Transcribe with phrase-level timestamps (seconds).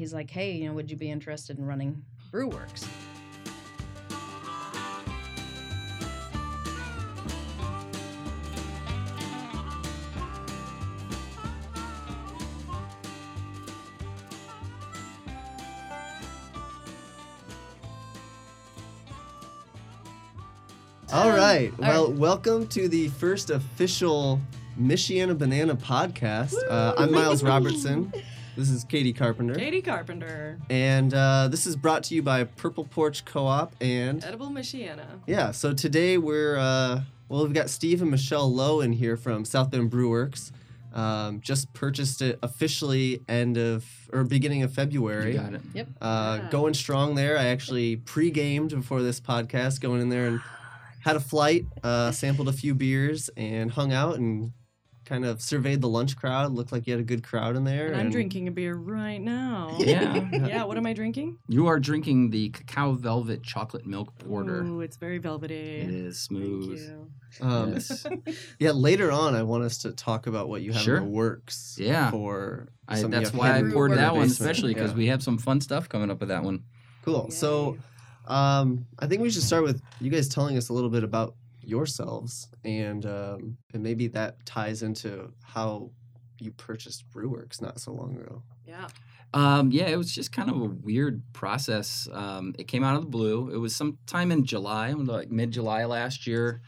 [0.00, 2.86] he's like, hey, you know, would you be interested in running Brew Werks?
[21.12, 21.70] All right.
[21.78, 24.40] All Well, welcome to the first official
[24.80, 26.54] Michiana Banana podcast.
[26.70, 28.10] Uh, I'm Miles Robertson.
[28.60, 29.54] This is Katie Carpenter.
[29.54, 33.74] Katie Carpenter, And uh, this is brought to you by Purple Porch Co op.
[33.80, 35.06] And Edible Michiana.
[35.26, 39.46] yeah, so today we're, uh, well, we've got Steve and Michele Lowe in here from
[39.46, 40.52] South Bend Brew Werks.
[40.92, 45.32] Um, just purchased it officially end of, or beginning of February.
[45.32, 45.62] You got it.
[45.72, 45.88] Yep.
[45.98, 46.50] Uh, Yeah.
[46.50, 47.38] Going strong there.
[47.38, 50.40] I actually pre-gamed before this podcast, going in there and
[50.98, 54.52] had a flight, uh, sampled a few beers, and hung out and
[55.10, 56.52] kind of surveyed the lunch crowd.
[56.52, 57.88] Looked like you had a good crowd in there.
[57.88, 59.76] And I'm drinking a beer right now.
[59.80, 60.28] Yeah.
[60.32, 61.38] yeah, what am I drinking?
[61.48, 64.62] You are drinking the cacao velvet chocolate milk porter.
[64.62, 65.54] Ooh, it's very velvety.
[65.54, 66.78] It is Thank smooth.
[66.78, 67.10] you.
[67.44, 68.06] Um, Yes.
[68.60, 70.98] yeah, later on, I want us to talk about what you have Sure.
[70.98, 71.76] in the works.
[71.80, 72.10] Yeah.
[72.12, 74.96] For I, that's why I poured that one, especially because Yeah.
[74.96, 76.62] we have some fun stuff coming up with that one.
[77.04, 77.30] Cool.
[77.32, 77.78] So,
[78.26, 81.34] um, I think we should start with you guys telling us a little bit about
[81.70, 85.90] yourselves, and um, and maybe that ties into how
[86.38, 88.42] you purchased Brew Werks not so long ago.
[88.66, 88.88] Yeah.
[89.32, 92.08] Um, yeah, it was just kind of a weird process.
[92.12, 93.50] Um, it came out of the blue.
[93.50, 96.62] It was sometime in July, like mid July last year.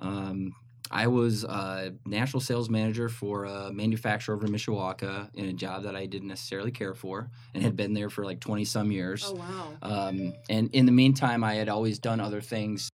[0.00, 0.52] Um,
[0.90, 5.82] I was a national sales manager for a manufacturer over in Mishawaka in a job
[5.82, 9.24] that I didn't necessarily care for and had been there for like 20 some years.
[9.26, 9.72] Oh wow.
[9.82, 12.88] Um, and in the meantime, I had always done other things.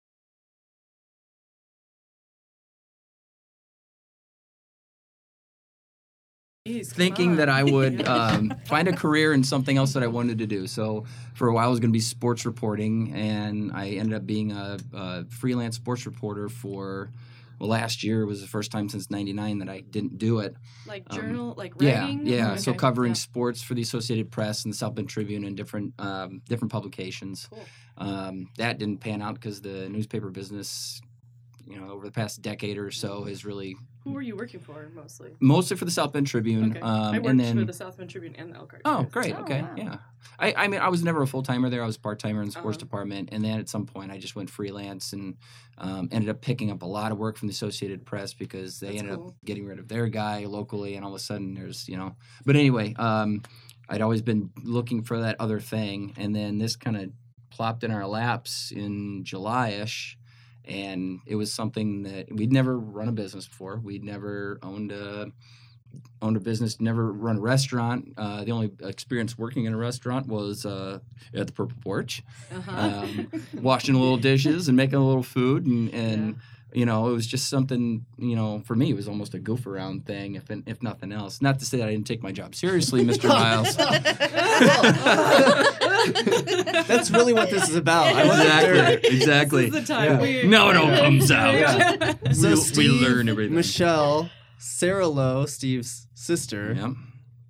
[6.71, 7.49] Jeez, Thinking that.
[7.49, 10.67] I would um, find a career in something else that I wanted to do.
[10.67, 11.05] So
[11.35, 14.53] for a while, I was going to be sports reporting, and I ended up being
[14.53, 17.11] a, a freelance sports reporter for.
[17.59, 20.57] Well, last year was the first time since '99 that I didn't do it.
[20.87, 22.27] like um, journal, like Yeah, writing.
[22.27, 22.53] yeah.
[22.55, 23.17] Oh, So covering Yeah.
[23.17, 27.49] sports for the Associated Press and the South Bend Tribune and different um, different publications.
[27.51, 27.63] Cool.
[27.99, 31.03] Um, that didn't pan out because the newspaper business,
[31.71, 34.91] you know, over the past decade or so has really Who were you working for
[34.95, 35.31] mostly?
[35.41, 36.71] mostly for the South Bend Tribune.
[36.73, 36.81] Okay.
[36.81, 38.83] Um, I worked and then for the South Bend Tribune and the Elkhart.
[38.85, 39.35] Oh, great.
[39.37, 39.63] Oh, okay.
[39.63, 39.75] wow.
[39.77, 39.97] Yeah.
[40.39, 41.83] I, I mean, I was never a full timer there.
[41.83, 42.85] I was part timer in the sports Uh-huh.
[42.87, 43.29] department.
[43.33, 45.37] And then at some point, I just went freelance and
[45.79, 48.89] um, ended up picking up a lot of work from the Associated Press because they
[48.89, 49.29] That's ended cool.
[49.29, 50.95] up getting rid of their guy locally.
[50.97, 52.17] And all of a sudden, there's, you know.
[52.47, 53.43] But anyway, um,
[53.89, 56.15] I'd always been looking for that other thing.
[56.17, 57.11] And then this kind of
[57.51, 60.17] plopped in our laps in July ish.
[60.67, 63.77] And it was something that we'd never run a business before.
[63.79, 65.33] We'd never owned a
[66.23, 68.13] owned a business, never run a restaurant.
[68.17, 71.01] Uh, the only experience working in a restaurant was uh,
[71.35, 72.23] at the Purple Porch,
[72.55, 72.71] Uh-huh.
[73.05, 76.37] um, washing little dishes and making a little food, and and
[76.73, 79.67] you know it was just something you know for me it was almost a goof
[79.67, 81.41] around thing, if if nothing else.
[81.43, 83.29] Not to say that I didn't take my job seriously, Mr.
[83.29, 83.77] Miles.
[86.87, 88.09] That's really what this is about.
[88.25, 89.71] Exactly, exactly.
[89.71, 90.21] This is the time Yeah.
[90.43, 91.55] we No, it all comes out.
[91.55, 92.15] Yeah.
[92.33, 93.55] So we, we learn everything.
[93.55, 96.93] Michele, Sarah Lowe, Steve's sister, Yeah.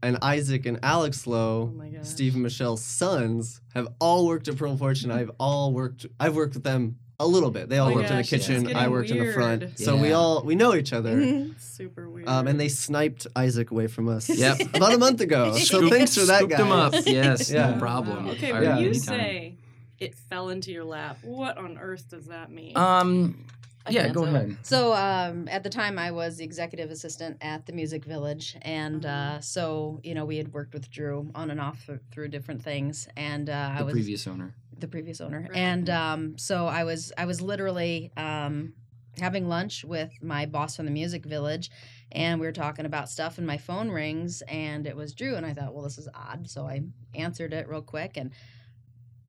[0.02, 2.02] and Isaac and Alex Lowe, Oh.
[2.02, 5.06] Steve and Michele's sons, have all worked at Purple Porch.
[5.06, 6.06] I've all worked.
[6.18, 7.68] I've worked with them a little bit.
[7.68, 8.74] They all Oh my worked in the kitchen.
[8.76, 9.60] I worked in the front.
[9.62, 9.78] weird.
[9.78, 11.14] So we all we know each other.
[11.20, 11.60] Mhm.
[11.60, 12.28] Super weird.
[12.28, 14.74] Um, and they sniped Isaac away from us Yep.
[14.74, 15.52] about a month ago.
[15.56, 16.58] So Scooped- thanks for that, scooped guys.
[16.58, 16.94] them up.
[17.06, 17.70] Yes, Yeah.
[17.70, 18.26] no problem.
[18.26, 18.32] Wow.
[18.32, 18.78] Okay, Or when Yeah.
[18.78, 19.02] you anytime.
[19.18, 19.54] say
[19.98, 22.76] it fell into your lap, what on earth does that mean?
[22.76, 23.44] Um.
[23.86, 24.58] I Yeah, go ahead.
[24.62, 29.06] So um, at the time, I was the executive assistant at the Music Village, and
[29.06, 32.62] uh, so you know we had worked with Drew on and off th- through different
[32.62, 34.54] things, and uh, I was The was previous owner.
[34.80, 35.50] The previous owner, Right.
[35.54, 38.72] and um, so I was I was literally um,
[39.20, 41.70] having lunch with my boss from the Music Village,
[42.12, 45.44] and we were talking about stuff, and my phone rings, and it was Drew, and
[45.44, 46.82] I thought, well, this is odd, so I
[47.14, 48.30] answered it real quick, and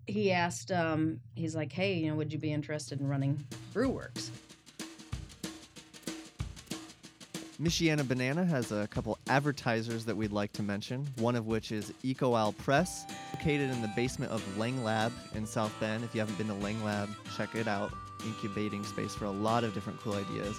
[0.08, 3.44] he asked, um, he's like, hey, you know, would you be interested in running
[3.74, 4.32] Brew Werks?
[7.62, 11.94] Michiana Banana has a couple advertisers that we'd like to mention, one of which is
[12.04, 13.06] EcoAl Press,
[13.42, 16.04] located in the basement of Lang Lab in South Bend.
[16.04, 17.92] If you haven't been to Lang Lab, check it out.
[18.24, 20.56] Incubating space for a lot of different cool ideas.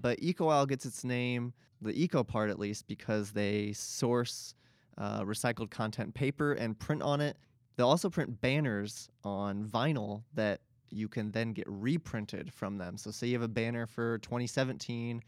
[0.00, 4.56] But EcoAl gets its name, the eco part at least, because they source
[4.98, 7.36] uh, recycled content paper and print on it.
[7.76, 12.96] They'll also print banners on vinyl that you can then get reprinted from them.
[12.98, 15.22] So, say you have a banner for 2017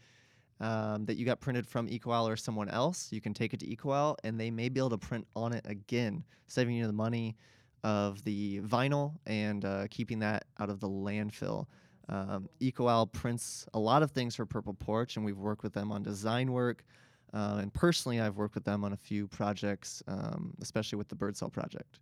[0.61, 3.67] um, that you got printed from EcoAl or someone else, you can take it to
[3.67, 7.35] EcoAl and they may be able to print on it again, saving you the money
[7.83, 11.65] of the vinyl and uh, keeping that out of the landfill.
[12.09, 15.91] Um, EcoAl prints a lot of things for Purple Porch, and we've worked with them
[15.91, 16.83] on design work.
[17.33, 21.15] Uh, and personally, I've worked with them on a few projects, um, especially with the
[21.15, 21.99] Birdsell project.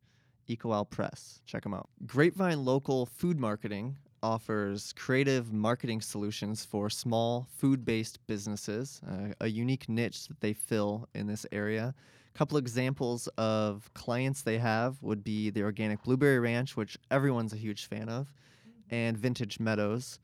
[0.49, 1.89] EcoAl Press, check them out.
[2.05, 9.47] Grapevine Local Food Marketing offers creative marketing solutions for small food based businesses, uh, a
[9.47, 11.93] unique niche that they fill in this area.
[12.33, 17.53] A couple examples of clients they have would be the Organic Blueberry Ranch, which everyone's
[17.53, 18.31] a huge fan of,
[18.89, 20.19] and Vintage Meadows.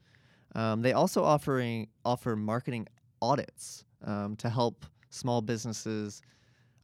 [0.56, 2.88] Um, they also offering offer marketing
[3.22, 6.22] audits um, to help small businesses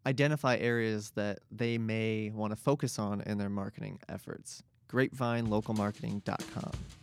[0.06, 4.64] identify areas that they may want to focus on in their marketing efforts.
[4.90, 6.99] GrapevineLocalMarketing.com.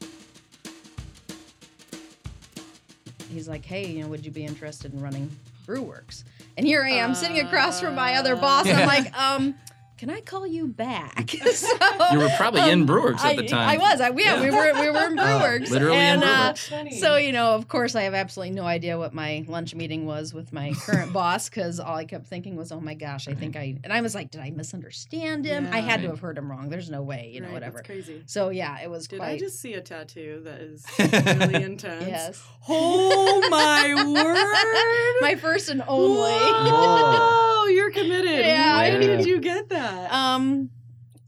[3.32, 5.30] He's like, hey, you know, would you be interested in running
[5.66, 6.24] Brew Werks?
[6.56, 8.66] And here I am sitting across from my other boss.
[8.66, 8.80] Yeah.
[8.80, 9.54] I'm like, um,
[9.98, 11.30] can I call you back?
[11.54, 11.68] so,
[12.12, 13.68] You were probably in um, Brew Werks at the time.
[13.68, 14.00] I was.
[14.00, 14.72] I, yeah, we were.
[14.80, 15.70] We were in Brew Werks.
[15.70, 17.00] literally in and, uh, Brew Werks.
[17.00, 20.34] So you know, of course, I have absolutely no idea what my lunch meeting was
[20.34, 23.56] with my current boss because all I kept thinking was, "Oh my gosh, I think
[23.56, 25.68] I." And I was like, "Did I misunderstand him?
[25.72, 25.84] I Yeah.
[25.84, 26.68] had to have heard him wrong.
[26.68, 28.22] There's no way, you know, Right, whatever." That's crazy.
[28.26, 29.28] So yeah, it was Did quite.
[29.30, 32.06] I just see a tattoo that is really intense?
[32.06, 35.22] yes, Oh my word!
[35.22, 37.45] my first and only.
[37.66, 38.44] Whoa, you're committed.
[38.46, 38.76] Yeah.
[38.82, 39.16] When Yeah.
[39.16, 40.12] did you get that?
[40.12, 40.70] Um,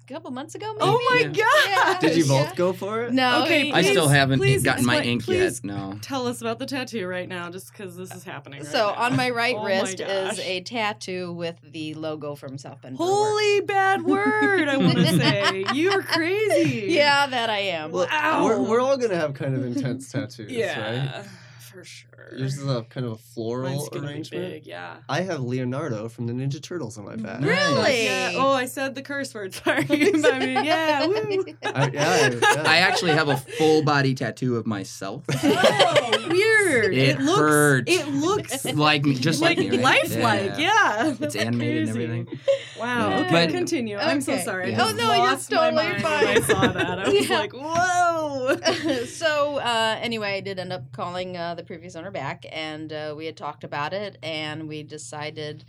[0.08, 0.80] a couple months ago, maybe.
[0.82, 1.44] oh my Yeah.
[1.92, 2.00] god!
[2.00, 2.44] Did you Yeah.
[2.44, 3.12] both go for it?
[3.12, 3.42] No.
[3.42, 5.60] Okay, I still haven't please gotten my ink yet.
[5.62, 5.98] No.
[6.00, 8.60] Tell us about the tattoo right now, just because this is happening.
[8.60, 8.94] Right So now.
[8.94, 12.96] on my right Oh my wrist is a tattoo with the logo from South Bend.
[12.96, 13.18] Brew Werks.
[13.18, 14.68] Holy bad word!
[14.68, 16.86] I want to say you are crazy.
[16.92, 17.90] Yeah, that I am.
[17.92, 18.44] Well, Wow.
[18.44, 21.24] we're, we're all gonna have kind of intense tattoos, right?
[21.78, 22.38] Yeah, for sure.
[22.38, 24.50] Yours is a kind of a floral Mine's gonna be arrangement.
[24.52, 24.66] big.
[24.66, 24.96] Yeah.
[25.08, 27.40] I have Leonardo from the Ninja Turtles on my back.
[27.40, 27.48] Nice.
[27.50, 28.04] Really?
[28.04, 28.32] Yeah.
[28.36, 29.54] Oh, I said the curse word.
[29.64, 29.86] Sorry.
[29.90, 31.06] I mean, yeah.
[31.06, 31.14] Woo.
[31.64, 32.62] I, yeah, yeah.
[32.66, 35.24] I actually have a full body tattoo of myself.
[35.32, 36.94] Oh, weird.
[36.94, 37.38] It looks.
[37.38, 37.92] hurts.
[37.92, 40.02] It looks like me, just like, life like me, right?
[40.08, 40.58] lifelike.
[40.58, 41.14] Yeah.
[41.20, 42.38] It's animated and everything.
[42.78, 43.08] Wow.
[43.10, 43.20] Yeah.
[43.20, 43.96] Okay, But- continue.
[43.96, 44.72] I'm so sorry.
[44.72, 44.84] Yeah.
[44.86, 46.26] Oh, no, you're lost my totally fine.
[46.26, 46.98] I saw that.
[46.98, 47.38] I was Yeah.
[47.38, 48.56] like, whoa.
[49.06, 53.14] so uh, anyway, I did end up calling uh, the previous owner back, and uh,
[53.16, 55.64] we had talked about it, and we decided,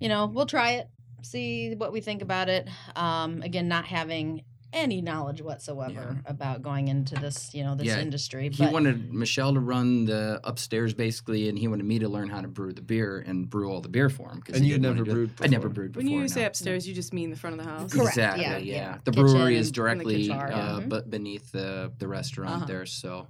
[0.00, 0.88] you know, we'll try it,
[1.22, 2.66] see what we think about it.
[2.96, 4.42] Um, again, not having
[4.72, 8.48] any knowledge whatsoever about going into this, you know, this Yeah, industry.
[8.48, 12.40] He wanted Michele to run the upstairs basically, and he wanted me to learn how
[12.40, 14.40] to brew the beer and brew all the beer for him.
[14.40, 16.10] 'cause And he you'd never wanna brewed I never brewed before.
[16.10, 16.46] When you say no.
[16.48, 17.92] upstairs, you just mean the front of the house.
[17.92, 18.42] Correct, Exactly.
[18.42, 18.74] yeah, Yeah.
[18.74, 18.98] yeah.
[19.04, 20.86] The Kitchen brewery is directly kitchen, uh, yeah.
[20.88, 22.66] but beneath the the restaurant Uh-huh.
[22.66, 22.86] there.
[22.86, 23.28] So.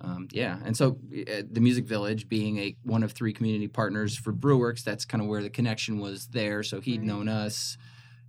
[0.00, 4.16] Um, yeah, and so uh, the Music Village, being a one of three community partners
[4.16, 6.62] for Brew Werks, that's kind of where the connection was there.
[6.62, 7.06] So he'd Right.
[7.08, 7.76] known us,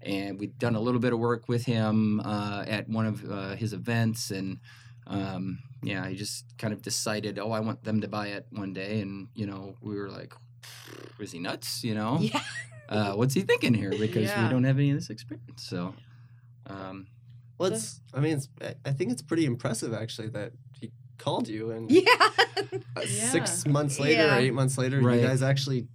[0.02, 3.56] and we'd done a little bit of work with him uh, at one of uh,
[3.56, 4.58] his events, and
[5.06, 8.74] um, yeah, he just kind of decided, oh, I want them to buy it one
[8.74, 10.34] day, and you know, we were like,
[11.20, 11.84] was he nuts?
[11.84, 12.42] You know, yeah,
[12.90, 13.92] uh, what's he thinking here?
[14.00, 14.44] Because Yeah.
[14.44, 15.64] we don't have any of this experience.
[15.64, 15.94] So,
[16.66, 17.08] um,
[17.60, 21.48] Well, it's, I mean, it's, I- I think it's pretty impressive actually that he called
[21.48, 22.64] you and yeah, uh,
[23.02, 23.30] Yeah.
[23.32, 24.36] six months later Yeah.
[24.36, 25.20] or eight months later, Right.
[25.22, 25.88] you guys actually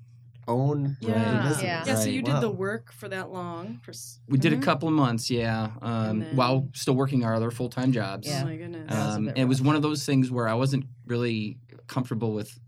[0.47, 1.15] own Yeah.
[1.43, 1.63] the business.
[1.65, 1.85] Yeah.
[1.87, 3.81] Yeah, so you did the work for that long.
[3.83, 4.59] For, s- we did Mhm.
[4.59, 8.29] a couple of months, yeah, um, then- while still working our other full time jobs.
[8.29, 8.43] Yeah.
[8.43, 8.91] Oh my goodness.
[8.91, 9.67] That was a Um, bit and it was rough.
[9.69, 12.59] one of those things where I wasn't really comfortable with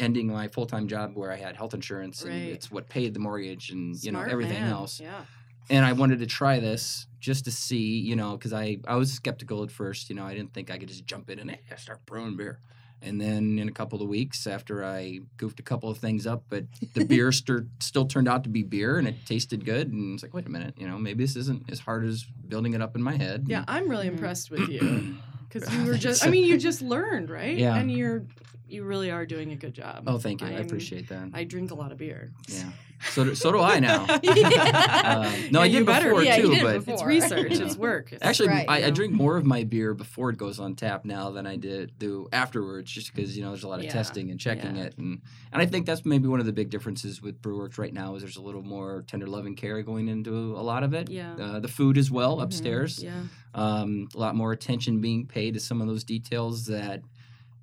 [0.00, 2.48] ending my full time job where I had health insurance and Right.
[2.54, 4.72] it's what paid the mortgage and you know Smart everything man.
[4.72, 4.98] else.
[4.98, 5.24] Yeah.
[5.68, 9.12] And I wanted to try this just to see, you know, because I I was
[9.12, 10.08] skeptical at first.
[10.08, 12.58] You know, I didn't think I could just jump in and hey, start brewing beer.
[13.02, 16.44] And then in a couple of weeks after I goofed a couple of things up,
[16.50, 19.90] but the beer st- still turned out to be beer and it tasted good.
[19.90, 22.74] And it's like, wait a minute, you know, maybe this isn't as hard as building
[22.74, 23.46] it up in my head.
[23.48, 24.12] Yeah, I'm really Mhm.
[24.14, 25.16] impressed with you
[25.48, 26.26] because you were just.
[26.26, 27.56] I mean, you just learned, right?
[27.56, 27.76] Yeah.
[27.76, 28.24] And you're,
[28.70, 30.04] you really are doing a good job.
[30.06, 30.46] Oh, thank you.
[30.46, 31.30] I I'm- appreciate that.
[31.34, 32.32] I drink a lot of beer.
[32.48, 32.70] Yeah.
[33.12, 34.04] So do, so do I now.
[34.22, 35.22] Yeah.
[35.24, 36.08] Um, no, I Yeah, did you better.
[36.10, 36.94] before Yeah, you too, did but before.
[36.94, 37.52] It's research.
[37.52, 38.12] It's work.
[38.12, 40.74] It's- actually, Right, I, you I drink more of my beer before it goes on
[40.74, 43.86] tap now than I did do afterwards, just because you know there's a lot of
[43.86, 44.84] Yeah, testing and checking yeah.
[44.84, 45.22] it, and
[45.52, 48.16] and I think that's maybe one of the big differences with Brew Werks right now
[48.16, 51.08] is there's a little more tender love and care going into a lot of it.
[51.10, 51.34] Yeah.
[51.36, 52.42] Uh, the food as well Mhm.
[52.42, 53.22] upstairs, Yeah.
[53.54, 57.00] um, a lot more attention being paid to some of those details that.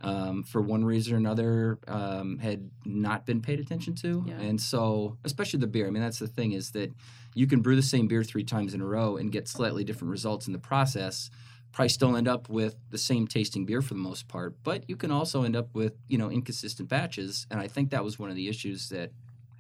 [0.02, 4.40] Um, for one reason or another, um, had not been paid attention to, Yeah.
[4.40, 5.88] and so especially the beer.
[5.88, 6.94] I mean, that's the thing is that
[7.34, 10.12] you can brew the same beer three times in a row and get slightly different
[10.12, 11.32] results in the process
[11.74, 14.96] probably still end up with the same tasting beer for the most part, but you
[14.96, 18.30] can also end up with you know inconsistent batches, and I think that was one
[18.30, 19.12] of the issues that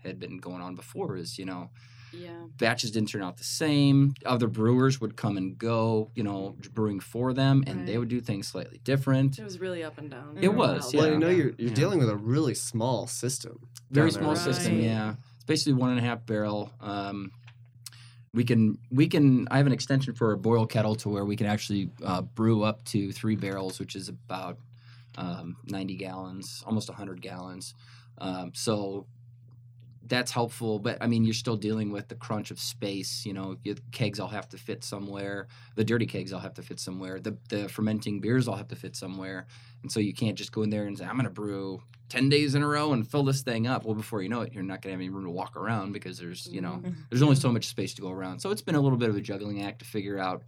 [0.03, 1.17] had been going on before.
[1.17, 1.69] Is you know
[2.13, 2.45] Yeah.
[2.57, 4.13] batches didn't turn out the same.
[4.25, 8.21] Other brewers would come and go, you know, brewing for them, and they would do
[8.21, 9.37] things slightly different.
[9.39, 10.37] It was really up and down.
[10.41, 11.01] It was, yeah.
[11.01, 11.75] Well, you know, you're you're Yeah.
[11.75, 13.59] dealing with a really small system.
[13.91, 14.43] Very small there.
[14.53, 15.15] system, yeah.
[15.35, 16.71] It's basically one and a half barrel.
[16.81, 17.31] Um,
[18.33, 19.47] we can we can.
[19.49, 22.63] I have an extension for a boil kettle to where we can actually uh, brew
[22.63, 24.57] up to three barrels, which is about
[25.17, 27.73] um, 90 gallons, almost 100 gallons.
[28.19, 29.07] Um, so
[30.07, 33.25] that's helpful, but I mean, you're still dealing with the crunch of space.
[33.25, 35.47] You know, your kegs all have to fit somewhere.
[35.75, 37.19] The dirty kegs all have to fit somewhere.
[37.19, 39.47] The the fermenting beers all have to fit somewhere,
[39.81, 42.29] and so you can't just go in there and say, "I'm going to brew 10
[42.29, 44.63] days in a row and fill this thing up." Well, before you know it, you're
[44.63, 46.95] not going to have any room to walk around because there's you know Mhm.
[47.09, 48.39] there's only so much space to go around.
[48.39, 50.43] So it's been a little bit of a juggling act to figure out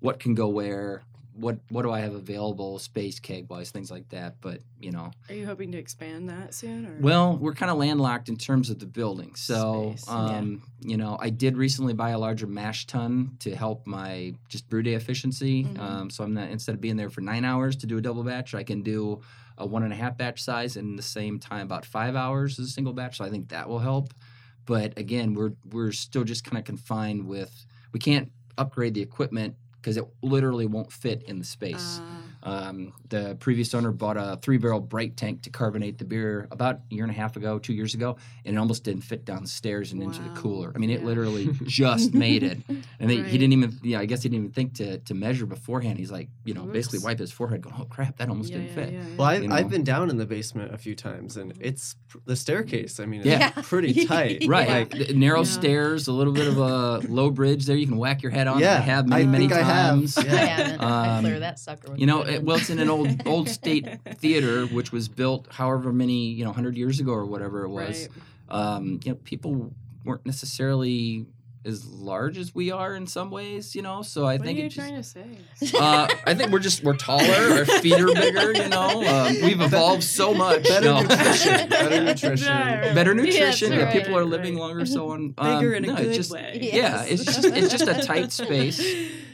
[0.00, 1.02] what can go where.
[1.36, 4.36] What what do I have available, space keg wise, things like that.
[4.40, 6.86] But you know, Are you hoping to expand that soon?
[6.86, 6.96] Or?
[7.00, 9.34] well, we're kind of landlocked in terms of the building.
[9.34, 10.14] So, Space, yeah.
[10.14, 14.68] um, you know, I did recently buy a larger mash tun to help my just
[14.68, 15.64] brew day efficiency.
[15.64, 15.78] Mhm.
[15.78, 18.22] Um, so I'm not instead of being there for nine hours to do a double
[18.22, 19.20] batch, I can do
[19.58, 22.66] a one and a half batch size in the same time, about five hours as
[22.66, 23.18] a single batch.
[23.18, 24.12] So I think that will help.
[24.66, 29.56] But again, we're we're still just kind of confined with we can't upgrade the equipment
[29.84, 32.00] because it literally won't fit in the space.
[32.00, 32.13] Uh,
[32.44, 36.80] Um, the previous owner bought a three barrel bright tank to carbonate the beer about
[36.90, 39.92] a year and a half ago, two years ago, and it almost didn't fit downstairs
[39.92, 40.70] and into the cooler.
[40.74, 41.06] I mean, it Yeah.
[41.06, 42.58] literally just made it.
[43.00, 45.46] And they, he didn't even, yeah, I guess he didn't even think to, to measure
[45.46, 45.98] beforehand.
[45.98, 48.68] He's like, you know, basically wipe his forehead, going, oh crap, that almost yeah, didn't
[48.68, 48.92] yeah, fit.
[48.92, 49.16] yeah, yeah.
[49.16, 49.54] Well, I've, You know.
[49.54, 53.00] I've been down in the basement a few times, and it's pr- the staircase.
[53.00, 53.50] I mean, it's Yeah.
[53.62, 54.44] pretty tight.
[54.46, 55.44] Right, Like, The narrow Yeah.
[55.44, 57.76] stairs, a little bit of a low bridge there.
[57.76, 58.58] You can whack your head on.
[58.60, 59.94] Yeah, I have I many, many I have.
[59.94, 60.18] times.
[60.18, 60.36] I Yeah.
[60.36, 60.80] haven't.
[60.80, 61.94] I Um, clear that sucker.
[61.96, 63.86] You know, my it, well, it's in an old old state
[64.18, 68.08] theater, which was built however many you know hundred years ago or whatever it was.
[68.50, 68.66] Right.
[68.76, 69.72] Um, you know, people
[70.04, 71.26] weren't necessarily
[71.66, 73.74] as large as we are in some ways.
[73.74, 74.86] You know, so I What think are you it just.
[74.86, 75.24] trying to say?
[75.80, 77.24] Uh, I think we're just we're taller.
[77.24, 78.52] Our feet are bigger.
[78.52, 80.62] You know, um, we've evolved so much.
[80.64, 81.00] better No.
[81.00, 81.68] nutrition.
[81.70, 82.48] Better nutrition.
[82.52, 82.94] Right.
[82.94, 83.72] Better Yes, nutrition.
[83.72, 84.28] yeah, right, people are right.
[84.28, 84.84] living longer.
[84.84, 86.58] So on um, Bigger in a good just, way.
[86.60, 86.74] Yeah.
[86.76, 87.10] Yeah, Yes.
[87.10, 88.78] it's just it's just a tight space.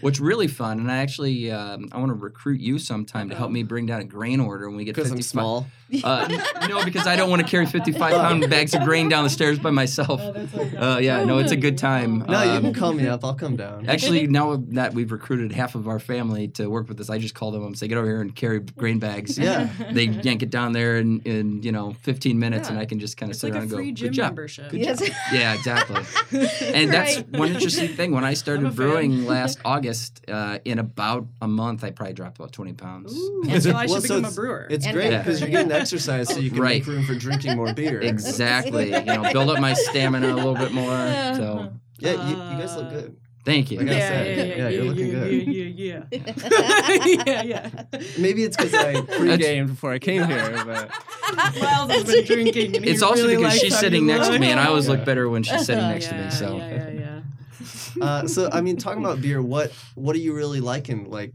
[0.01, 3.51] What's really fun, and I actually um, I want to recruit you sometime to help
[3.51, 5.19] me bring down a grain order when we get Because 55.
[5.19, 5.67] I'm small.
[6.05, 6.29] Uh,
[6.69, 9.59] no, because I don't want to carry 55 pound bags of grain down the stairs
[9.59, 10.21] by myself.
[10.21, 12.21] Uh, yeah, no, it's a good time.
[12.29, 13.25] No, you Um, can call me up.
[13.25, 13.89] I'll come down.
[13.89, 17.35] Actually, now that we've recruited half of our family to work with us, I just
[17.35, 19.69] call them and say, "Get over here and carry grain bags." Yeah.
[19.93, 23.17] They yank it down there in, in you know 15 minutes, and I can just
[23.17, 24.71] kind of It's sit like a around and go, gym "Good job." membership.
[24.71, 25.03] Good Yes.
[25.33, 26.03] Yeah, exactly.
[26.75, 28.13] And that's one interesting thing.
[28.13, 28.77] When I started a fan.
[28.77, 33.13] brewing last August, uh, in about a month, I probably dropped about 20 pounds.
[33.13, 34.67] Ooh, And- so I should Well, so become a it's- brewer.
[34.71, 36.81] It's And- great because you're getting exercise, so you can Right.
[36.81, 38.01] make room for drinking more beer.
[38.11, 38.93] Exactly.
[38.95, 40.87] You know, build up my stamina a little bit more.
[41.37, 43.17] So Yeah, you, you guys look good.
[43.45, 43.79] thank you.
[43.79, 45.33] Like I yeah, said, yeah, yeah, yeah, you're yeah, looking yeah, good.
[45.49, 47.25] Yeah, yeah, yeah.
[47.27, 47.71] yeah, yeah.
[48.19, 50.91] Maybe it's because I pre-gamed before I came here, but
[51.61, 52.77] Miles has been drinking.
[52.77, 55.05] And he It's also really because she's sitting next to me, and I always look
[55.05, 56.31] better when she's sitting next to me.
[56.31, 57.21] So yeah, yeah,
[57.99, 58.05] yeah.
[58.05, 61.33] uh, so I mean, talking about beer, what what are you really liking, like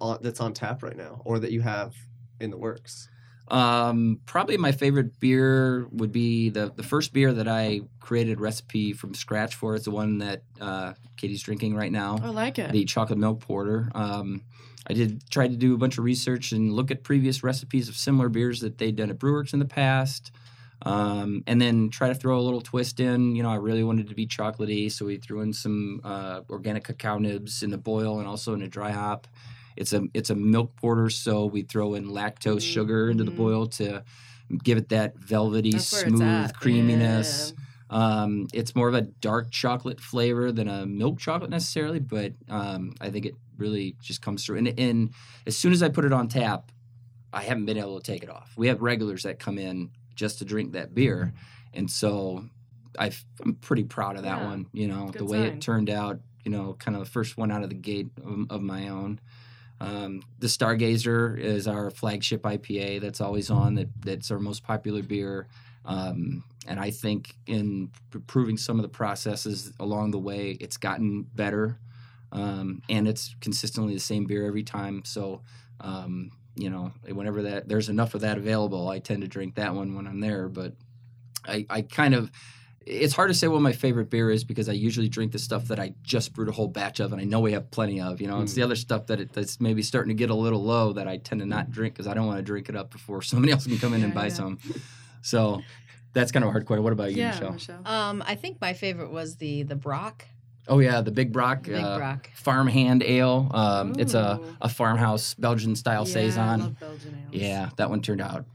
[0.00, 1.94] on, that's on tap right now, or that you have
[2.40, 3.08] in the works?
[3.48, 8.92] Um, probably my favorite beer would be the the first beer that I created recipe
[8.92, 9.74] from scratch for.
[9.74, 12.72] It's the one that uh, Katie's drinking right now, I like it.
[12.72, 13.90] the chocolate milk porter.
[13.94, 14.42] Um,
[14.86, 17.96] I did try to do a bunch of research and look at previous recipes of
[17.96, 20.30] similar beers that they'd done at Brew Werks in the past.
[20.82, 23.34] Um, and then try to throw a little twist in.
[23.34, 26.84] You know, I really wanted to be chocolatey, so we threw in some uh, organic
[26.84, 29.26] cacao nibs in the boil and also in a dry hop.
[29.76, 33.36] It's a it's a milk porter, so we throw in lactose sugar into the Mhm.
[33.36, 34.02] boil to
[34.62, 37.54] give it that velvety, That's it's smooth creaminess.
[37.56, 37.60] Yeah.
[37.90, 42.94] Um, it's more of a dark chocolate flavor than a milk chocolate necessarily, but um,
[43.00, 44.58] I think it really just comes through.
[44.58, 45.10] And, and
[45.46, 46.72] as soon as I put it on tap,
[47.32, 48.52] I haven't been able to take it off.
[48.56, 51.32] We have regulars that come in just to drink that beer,
[51.72, 52.44] and so
[52.98, 54.44] I've, I'm pretty proud of that Yeah.
[54.48, 54.66] one.
[54.72, 55.56] You know, the way sign.
[55.56, 56.20] it turned out.
[56.44, 59.18] You know, kind of the first one out of the gate of, of my own.
[59.80, 63.74] Um, the Stargazer is our flagship IPA that's always on.
[63.74, 65.48] That that's our most popular beer.
[65.84, 71.22] Um, and I think in improving some of the processes along the way, it's gotten
[71.22, 71.78] better.
[72.32, 75.04] Um, and it's consistently the same beer every time.
[75.04, 75.42] So,
[75.80, 79.74] um, you know, whenever that there's enough of that available, I tend to drink that
[79.74, 80.48] one when I'm there.
[80.48, 80.72] But
[81.46, 82.30] I, I kind of
[82.86, 85.68] it's hard to say what my favorite beer is because I usually drink the stuff
[85.68, 88.20] that I just brewed a whole batch of, and I know we have plenty of.
[88.20, 88.64] You know, it's the Mm.
[88.64, 91.40] other stuff that it, that's maybe starting to get a little low that I tend
[91.40, 93.78] to not drink because I don't want to drink it up before somebody else can
[93.78, 94.32] come in and buy yeah.
[94.34, 94.58] some.
[95.22, 95.62] So
[96.12, 96.84] that's kind of a hard question.
[96.84, 97.52] What about you, yeah, Michele?
[97.52, 97.82] Michele.
[97.86, 100.26] Um, I think my favorite was the the Brock.
[100.66, 102.30] Oh yeah, the Big Brock, Big uh, Brock.
[102.34, 103.50] farmhand ale.
[103.52, 106.60] Um, it's a, a farmhouse Belgian style yeah, I saison.
[106.60, 107.34] love Belgian ales.
[107.42, 108.46] Yeah, that one turned out.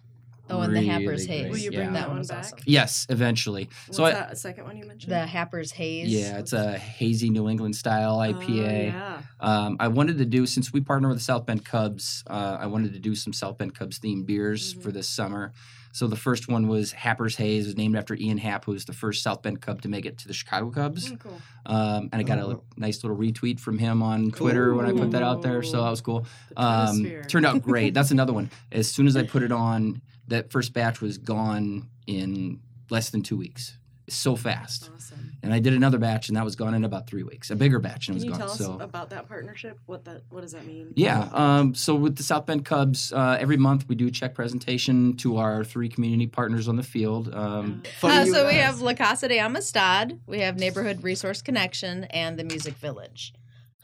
[0.50, 1.50] Oh, and the Happers Haze.
[1.50, 1.94] Will you bring yeah.
[1.94, 2.40] that one back?
[2.40, 2.60] awesome.
[2.66, 3.70] Yes, eventually.
[3.88, 5.12] What's so I, that second one you mentioned?
[5.12, 6.08] The Happers Haze.
[6.10, 8.34] yeah, it's a hazy New England style IPA.
[8.34, 8.86] Oh, IPA.
[8.94, 9.22] yeah.
[9.40, 12.24] Um, I wanted to do since we partner with the South Bend Cubs.
[12.28, 14.82] Uh, I wanted to do some South Bend Cubs themed beers Mhm.
[14.84, 15.54] for this summer.
[15.92, 18.86] So the first one was Happer's Haze, it was named after Ian Happ, who was
[18.86, 21.12] the first South Bend Cub to make it to the Chicago Cubs.
[21.12, 21.42] Oh, cool.
[21.66, 24.92] Um, and I got Oh, a nice little retweet from him on Twitter when I
[24.92, 26.28] put that out there, so that was cool.
[26.56, 27.96] The Um, turned out great.
[27.96, 28.52] That's another one.
[28.72, 32.60] As soon as I put it on, that first batch was gone in
[32.90, 33.78] less than two weeks.
[34.10, 34.90] So fast.
[34.96, 35.34] Awesome.
[35.44, 37.52] And I did another batch, and that was gone in about three weeks.
[37.52, 38.40] A bigger batch, and it Can was you gone.
[38.40, 39.78] tell us so about that partnership?
[39.86, 40.94] What that what does that mean?
[40.96, 41.30] yeah.
[41.32, 45.16] Um, so with the South Bend Cubs, uh, every month we do a check presentation
[45.18, 47.32] to our three community partners on the field.
[47.34, 51.44] Um, Funny Uh, you so we have La Casa de Amistad, we have Neighborhood Resource
[51.44, 53.34] Connection, and the Music Village.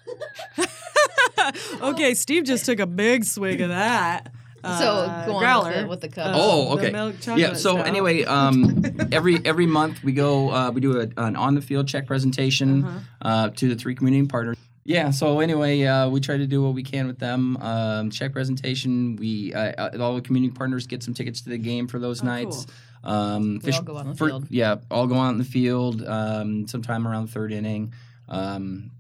[1.82, 4.32] okay, Steve just took a big swig of that.
[4.80, 5.70] so uh, go on growler.
[5.70, 6.32] with the, with the Cubs.
[6.40, 6.92] Oh, the okay.
[6.92, 7.54] milk yeah.
[7.54, 7.88] So stout.
[7.88, 11.88] anyway, um, every every month we go uh, we do a, an on the field
[11.88, 13.00] check presentation Uh-huh.
[13.22, 14.58] uh, to the three community partners.
[14.88, 15.10] Yeah.
[15.12, 17.58] So anyway, uh, we try to do what we can with them.
[17.58, 19.16] Um, check presentation.
[19.16, 22.22] We uh, uh, all the community partners get some tickets to the game for those
[22.22, 22.68] Oh, nights.
[23.04, 24.48] Um, We all go on the for- field.
[24.50, 26.04] Yeah, all go out in the field.
[26.06, 27.94] Um, sometime around the third inning.
[28.30, 28.92] Um,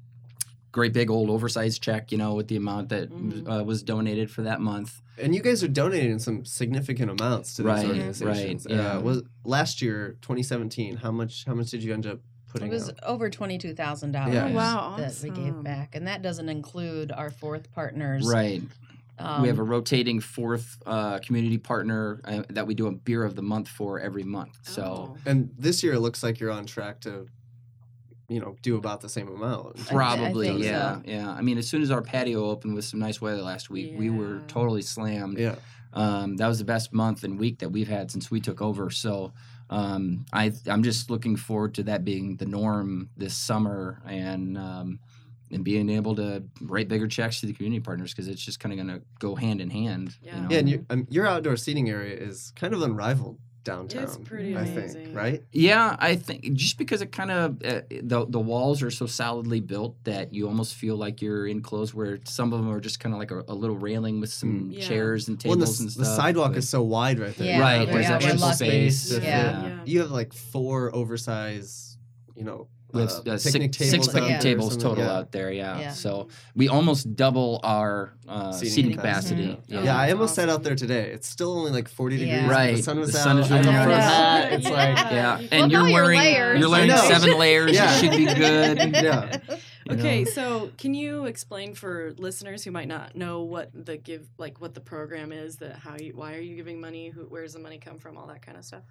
[0.76, 3.48] great big old oversized check, you know, with the amount that Mhm.
[3.50, 5.02] uh, was donated for that month.
[5.18, 8.66] And you guys are donating some significant amounts to these Right, organizations.
[8.70, 8.98] right, yeah.
[8.98, 10.98] Uh, was last year, 2017?
[10.98, 11.46] How much?
[11.46, 12.68] How much did you end up putting?
[12.68, 13.00] It was out?
[13.04, 14.50] over twenty-two thousand dollars Yeah.
[14.50, 18.28] Oh, wow, that we gave back, and that doesn't include our fourth partners.
[18.28, 18.62] Right.
[19.18, 23.24] Um, we have a rotating fourth uh, community partner uh, that we do a beer
[23.24, 24.58] of the month for every month.
[24.64, 25.18] So Oh.
[25.26, 27.28] And this year, it looks like you're on track to,
[28.28, 29.80] you know, do about the same amount.
[29.80, 31.02] I probably, think yeah, so.
[31.06, 31.30] yeah.
[31.30, 34.10] I mean, as soon as our patio opened with some nice weather last week, we
[34.10, 35.38] were totally slammed.
[35.38, 35.56] Yeah.
[35.94, 38.90] Um, that was the best month and week that we've had since we took over.
[38.90, 39.32] So
[39.70, 45.00] um, I, I'm just looking forward to that being the norm this summer and um,
[45.52, 48.74] and being able to write bigger checks to the community partners because it's just kind
[48.78, 50.16] of going to go hand in hand.
[50.22, 50.36] Yeah.
[50.36, 50.48] You know?
[50.50, 54.24] Yeah, and you, um, your outdoor seating area is kind of unrivaled downtown.
[54.24, 55.06] pretty I amazing.
[55.06, 55.44] think, right?
[55.52, 59.60] Yeah, I think just because it kind of uh, the the walls are so solidly
[59.60, 61.94] built that you almost feel like you're enclosed.
[61.94, 64.46] Where some of them are just kind of like a, a little railing with some
[64.70, 64.74] Mm.
[64.78, 64.88] Yeah.
[64.88, 67.48] chairs and Well, and tables the, and the sidewalk but- is so wide right there.
[67.48, 67.80] Yeah, right.
[67.88, 69.10] we're- There's yeah, extra we're space.
[69.10, 69.16] to.
[69.22, 69.68] Yeah.
[69.68, 69.80] Yeah.
[69.86, 71.98] You have like four oversized,
[72.36, 75.18] you know, We have uh, uh, picnic six, tables, six picnic there tables total yeah.
[75.18, 75.52] out there.
[75.52, 75.80] Yeah.
[75.80, 75.90] Yeah.
[75.92, 79.48] So we almost double our uh, seating, Seating capacity.
[79.50, 79.74] capacity.
[79.74, 79.98] Yeah, Yeah.
[79.98, 81.12] I that's almost sat out there today.
[81.12, 82.34] It's still only like 40 degrees.
[82.34, 82.48] Yeah.
[82.48, 82.76] but Right.
[82.78, 83.38] The sun was The out.
[83.40, 84.02] is really a fur out.
[84.02, 84.54] hat.
[84.54, 86.60] It's like, Yeah, You- and Look you're all your wearing layers.
[86.60, 87.72] you're wearing seven layers.
[87.74, 87.94] Yeah.
[87.94, 88.78] You should be good.
[88.78, 88.92] yeah.
[88.96, 89.02] you
[89.96, 90.00] know?
[90.00, 94.60] Okay, so can you explain for listeners who might not know what the give like
[94.62, 97.60] what the program is, that how you why are you giving money, who where's the
[97.60, 98.82] money come from, all that kind of stuff?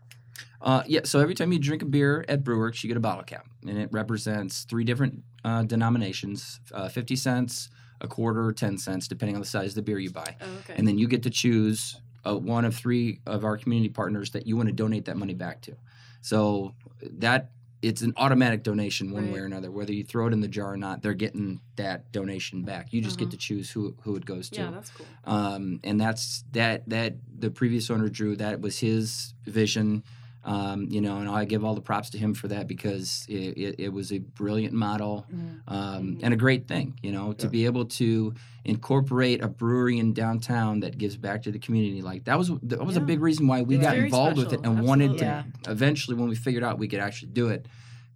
[0.60, 3.00] Uh, yeah, so every time you drink a beer at Brew Werks, you get a
[3.00, 7.68] bottle cap, and it represents three different uh, denominations: uh, fifty cents,
[8.00, 10.36] a quarter, ten cents, depending on the size of the beer you buy.
[10.40, 10.74] Oh, okay.
[10.76, 14.46] And then you get to choose uh, one of three of our community partners that
[14.46, 15.76] you want to donate that money back to.
[16.22, 17.50] So that
[17.82, 20.72] it's an automatic donation one way or another, whether you throw it in the jar
[20.72, 21.02] or not.
[21.02, 22.94] They're getting that donation back.
[22.94, 23.32] You just get Uh-huh.
[23.32, 25.06] to choose who who it goes to yeah, that's cool.
[25.24, 30.02] um, and that's that that the previous owner drew that was his vision
[30.44, 33.56] um, you know and i give all the props to him for that because it,
[33.56, 35.72] it, it was a brilliant model Mhm.
[35.76, 37.50] um, and a great thing you know to Yeah.
[37.50, 42.24] be able to incorporate a brewery in downtown that gives back to the community like
[42.24, 44.60] that was that was a big reason why we It's got very involved with it
[44.60, 45.72] special, and wanted to absolutely.
[45.72, 47.66] eventually when we figured out we could actually do it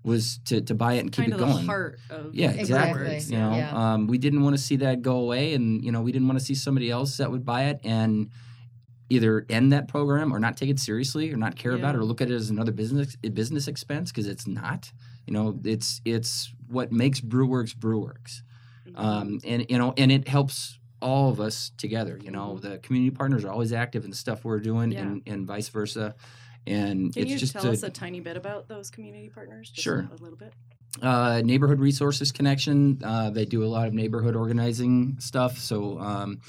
[0.05, 2.51] was to, to buy it and keep kind it of going the heart of yeah,
[2.53, 3.03] Exactly.
[3.17, 3.35] exactly.
[3.37, 3.93] You know, Yeah.
[3.95, 6.39] um, we didn't want to see that go away, and you know, we didn't want
[6.39, 8.31] to see somebody else that would buy it and
[9.11, 12.05] either end that program or not take it seriously or not care about it or
[12.05, 14.91] look at it as another business business expense because it's not.
[15.27, 18.43] You know, it's it's what makes Brew Werks Brewworks,
[18.87, 18.99] Mm-hmm.
[19.05, 22.19] um, and you know, and it helps all of us together.
[22.23, 24.99] You know, the community partners are always active in the stuff we're doing, Mm-hmm.
[24.99, 25.13] Yeah.
[25.13, 26.15] and, and vice versa.
[26.67, 29.71] And Can it's you just tell a, us a tiny bit about those community partners?
[29.71, 30.09] Just Sure.
[30.11, 30.53] a little bit.
[31.03, 33.01] uh, neighborhood resources connection.
[33.05, 35.57] Uh, they do a lot of neighborhood organizing stuff.
[35.59, 36.41] So um,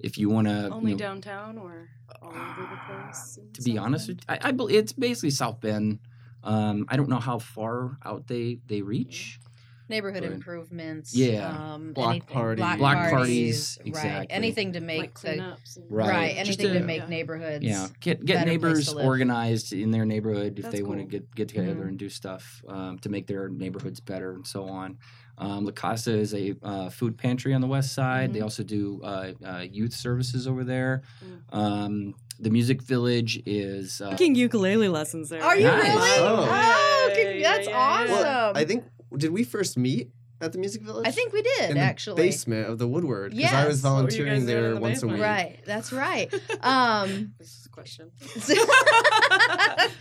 [0.00, 1.88] if you want to, Only downtown or
[2.22, 3.38] all over the place?
[3.54, 4.24] to be honest, Bend?
[4.28, 5.98] I, I it's basically South Bend.
[6.44, 9.40] Um, I don't know how far out they they reach.
[9.88, 10.32] Neighborhood Right.
[10.32, 11.14] improvements.
[11.16, 11.48] Yeah.
[11.74, 12.60] Um, Block anything- parties.
[12.62, 13.10] Block, Block parties.
[13.12, 13.86] parties, Right.
[13.88, 14.30] exactly.
[14.30, 15.56] Anything to make like the,
[15.88, 16.08] Right.
[16.08, 16.36] right.
[16.36, 17.08] Anything to to- make Yeah.
[17.08, 17.64] neighborhoods.
[17.64, 21.48] Yeah, get get neighbors organized in their neighborhood if That's they want to get get
[21.48, 21.88] together Mhm.
[21.88, 24.98] and do stuff um, to make their neighborhoods better and so on.
[25.38, 28.32] Um, La Casa is a uh, food pantry on the west side.
[28.34, 28.44] They Mhm.
[28.44, 31.02] also do uh, uh, youth services over there.
[31.24, 31.56] Mm.
[31.56, 35.42] Um, the Music Village is uh, Taking ukulele lessons there.
[35.42, 35.82] Are you Nice.
[35.94, 36.10] really?
[36.18, 36.48] Oh.
[36.50, 37.76] Oh, Yeah, that's yeah, yeah.
[37.76, 38.10] awesome.
[38.12, 38.84] Well, I think
[39.16, 41.06] did we first meet at the Music Village?
[41.06, 42.16] I think we did in the actually.
[42.22, 43.84] basement of the Woodward because I was Yes.
[43.84, 45.20] What were you guys volunteering there the once a week.
[45.20, 45.58] Right.
[45.66, 46.32] That's right.
[46.62, 48.10] Um, This is a question.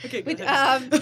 [0.05, 0.83] okay, go ahead.
[0.83, 0.99] um, the,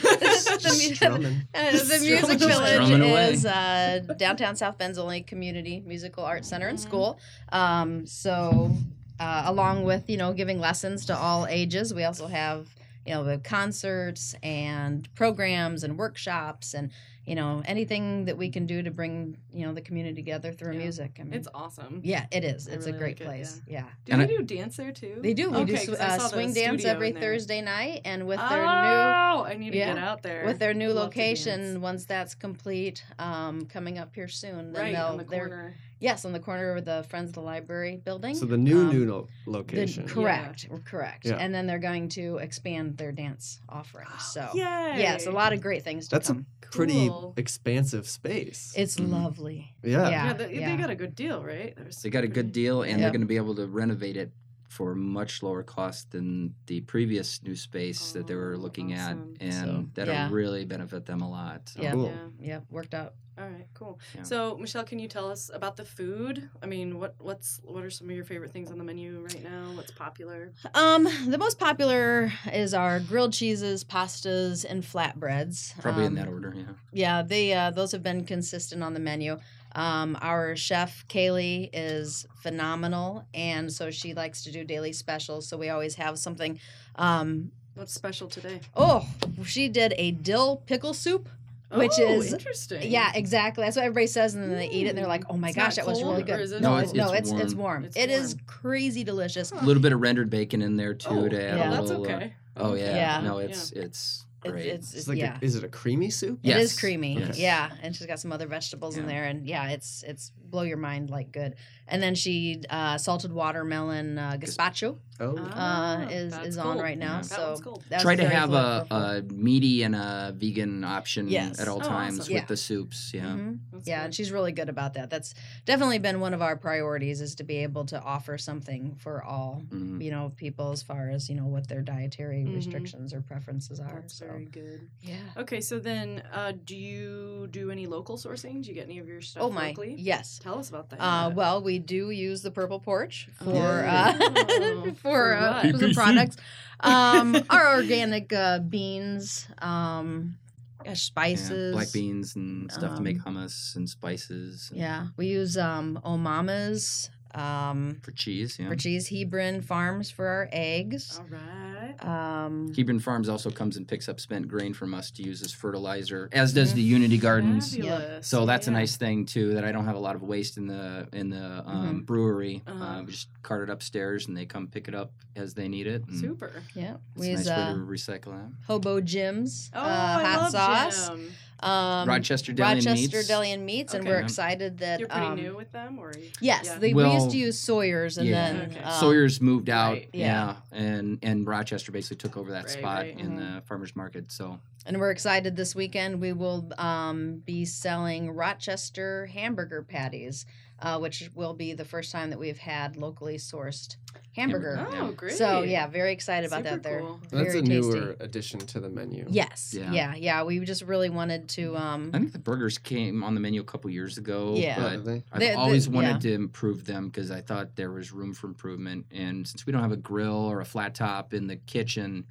[0.61, 1.41] Just mu- strumming.
[1.53, 2.77] uh, the music away.
[2.87, 6.81] village is uh, downtown South Bend's only community musical arts center and Mhm.
[6.81, 7.19] school.
[7.51, 8.71] Um, so,
[9.19, 12.67] uh, along with you know giving lessons to all ages, we also have
[13.05, 16.91] you know the concerts and programs and workshops and
[17.25, 20.73] you know anything that we can do to bring you know the community together through
[20.73, 20.79] Yeah.
[20.79, 21.17] music.
[21.19, 22.01] I mean, It's awesome.
[22.03, 22.67] yeah, it is.
[22.67, 23.61] I It's really a great like it, place.
[23.67, 23.83] Yeah.
[24.05, 25.17] Do And they I- do dance there too?
[25.21, 25.49] They do.
[25.51, 27.11] We do Okay, sw- uh, swing dance every.
[27.13, 30.41] Thursday night, and with their oh, I need to yeah, get out there.
[30.41, 34.73] new with their new Love to location, once that's complete, um, coming up here soon,
[34.73, 35.75] then right they'll on the they're corner.
[36.05, 38.35] Yes on the corner of the Friends of the Library building.
[38.35, 40.07] So the new Um, new lo- the- location.
[40.07, 41.37] correct, correct, Yeah.
[41.43, 44.11] and then they're going to expand their dance offerings.
[44.35, 44.95] So Yay!
[45.07, 46.37] yes, a lot of great things to That's a.
[46.71, 47.33] Pretty Cool.
[47.37, 48.73] expansive space.
[48.75, 49.09] It's Mhm.
[49.11, 49.73] lovely.
[49.83, 50.09] yeah.
[50.09, 50.09] yeah.
[50.27, 50.69] Yeah, they, yeah.
[50.75, 51.73] they got a good deal, right?
[51.77, 52.99] They're they got a good deal, and Yep.
[52.99, 54.31] they're going to be able to renovate it
[54.67, 59.35] for much lower cost than the previous new space that they were Oh, looking awesome.
[59.39, 60.29] at, and So, that'll yeah.
[60.31, 61.69] really benefit them a lot.
[61.69, 61.81] So.
[61.81, 61.91] Yeah.
[61.93, 62.11] Cool.
[62.41, 62.47] Yeah.
[62.55, 63.13] Yep, worked out.
[63.38, 64.00] All right, cool.
[64.15, 64.24] Yeah.
[64.24, 66.50] So, Michele, can you tell us about the food?
[66.63, 69.43] I mean, what what's what are some of your favorite things on the menu right
[69.43, 69.71] now?
[69.74, 70.54] What's popular?
[70.74, 75.78] Um, the most popular is our grilled cheeses, pastas, and flatbreads.
[75.82, 76.63] Probably in Um, that order, yeah.
[76.93, 79.38] Yeah, they uh, those have been consistent on the menu.
[79.74, 85.45] Um, our chef Kaylee is phenomenal, and so she likes to do daily specials.
[85.50, 86.58] So we always have something.
[86.95, 88.62] Um, What's special today?
[88.78, 89.06] oh,
[89.43, 91.28] she did a dill pickle soup.
[91.71, 92.89] Which Oh, is- interesting.
[92.91, 93.63] Yeah, exactly.
[93.65, 95.56] That's what everybody says, and then they eat it, and they're like, "Oh my It's
[95.58, 97.54] gosh, not that was really good." it- no, No, it's, it's- no, it's it's it's
[97.56, 97.86] warm.
[97.86, 98.43] It's It is warm.
[98.45, 99.51] crazy delicious.
[99.51, 101.67] A little bit of rendered bacon in there too Oh, to add yeah.
[101.67, 102.06] a that's little.
[102.06, 102.34] uh, okay.
[102.58, 102.95] oh yeah.
[102.95, 103.21] Yeah.
[103.21, 104.65] No, it's it's It's, great.
[104.67, 105.39] it's, It's like yeah.
[105.41, 106.39] a, is it a creamy soup?
[106.43, 107.17] It is creamy.
[107.17, 107.39] yes.
[107.39, 110.78] Yeah, and she's got some other vegetables in there, and yeah, it's it's blow your
[110.78, 111.56] mind like good.
[111.88, 115.34] And then she uh, salted watermelon uh, gazpacho Oh.
[115.39, 116.82] Ah, uh, is that's is on cold.
[116.82, 117.13] right now.
[117.13, 117.21] Yeah.
[117.21, 117.84] That So one's cold.
[117.88, 121.58] that's Try to have a, a meaty and a vegan option Yes.
[121.58, 122.34] at all Oh, times awesome.
[122.34, 122.45] with Yeah.
[122.48, 123.12] the soups.
[123.13, 123.24] Yeah.
[123.28, 123.60] Mhm.
[123.86, 124.06] Yeah, good.
[124.06, 125.10] and she's really good about that.
[125.10, 129.24] That's definitely been one of our priorities is to be able to offer something for
[129.24, 130.04] all Mhm.
[130.04, 132.54] you know people as far as you know what their dietary Mhm.
[132.54, 134.02] restrictions or preferences are.
[134.02, 134.89] That's so very good.
[135.02, 135.15] yeah.
[135.38, 138.62] Okay, so then, uh, do you do any local sourcing?
[138.62, 139.95] Do you get any of your stuff Oh my, locally?
[139.98, 140.39] yes.
[140.43, 141.00] Tell us about that.
[141.00, 145.77] Uh, well, we do use the purple porch for uh, Oh, for, for uh, for
[145.79, 146.38] some products.
[146.79, 150.38] Um, our organic uh, beans, um,
[150.79, 154.69] gosh, Yeah, spices, black beans and stuff to make um, hummus and spices.
[154.71, 158.69] and Yeah, we use um, Omamas um, For cheese, yeah.
[158.69, 159.09] for cheese.
[159.09, 161.19] Hebron Farms for our eggs.
[161.19, 161.74] All right.
[162.03, 165.51] Um, Hebron Farms also comes and picks up spent grain from us to use as
[165.51, 167.75] fertilizer, as does the Unity Gardens.
[167.75, 168.27] Fabulous.
[168.27, 169.53] So that's a nice thing too.
[169.55, 172.63] That I don't have a lot of waste in the in the um, brewery.
[172.67, 172.84] Uh-huh.
[172.84, 175.88] Uh, we just cart it upstairs, and they come pick it up as they need
[175.88, 176.03] it.
[176.08, 176.51] and Super.
[176.73, 178.51] yeah, It's we a use nice way uh, to recycle that.
[178.67, 181.10] Hobo Jim's Oh, uh, I hot love sauce.
[181.10, 181.31] Jim.
[181.61, 183.27] Um, Rochester Deli and Rochester Meats.
[183.27, 186.65] Deli and Meats, and we're excited that You're pretty um, new with them, or Yes,
[186.65, 186.77] Yeah.
[186.79, 188.51] they, we used to use Sawyer's, and yeah.
[188.53, 188.79] then Okay.
[188.81, 190.09] um, Sawyer's moved out, right.
[190.13, 193.19] yeah, and and Rochester basically took over that Right, spot right.
[193.19, 193.55] in Mhm.
[193.55, 194.31] the farmers market.
[194.31, 196.21] So and we're excited this weekend.
[196.21, 200.45] We will um, be selling Rochester hamburger patties,
[200.81, 203.95] uh, which will be the first time that we've had locally sourced
[204.35, 204.75] hamburger.
[204.75, 204.97] Hamburger.
[205.01, 205.33] oh, great.
[205.38, 206.83] So yeah, very excited about Super that.
[206.83, 207.19] They're cool.
[207.31, 207.79] That's very a tasty.
[207.99, 209.25] newer addition to the menu.
[209.29, 209.91] Yes, Yeah.
[209.93, 210.15] yeah.
[210.15, 211.77] yeah, We just really wanted to.
[211.77, 214.53] Um, I think the burgers came on the menu a couple years ago.
[214.57, 214.77] Yeah.
[214.79, 215.23] But they?
[215.31, 216.31] I've They- they- always wanted yeah.
[216.31, 219.05] to improve them because I thought there was room for improvement.
[219.11, 222.25] And since we don't have a grill or a flat top in the kitchen,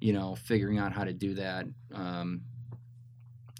[0.00, 2.40] you know, figuring out how to do that, um,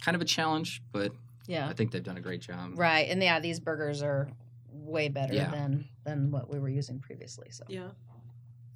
[0.02, 0.82] kind of a challenge.
[0.90, 1.12] But
[1.50, 2.72] yeah, I think they've done a great job.
[2.78, 3.08] right.
[3.08, 4.28] And yeah, these burgers are
[4.72, 5.50] way better Yeah.
[5.50, 7.48] than than what we were using previously.
[7.50, 7.90] So Yeah.